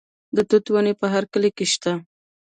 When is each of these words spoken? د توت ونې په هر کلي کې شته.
د 0.35 0.37
توت 0.49 0.65
ونې 0.71 0.93
په 1.01 1.05
هر 1.13 1.23
کلي 1.33 1.51
کې 1.57 1.65
شته. 1.73 1.93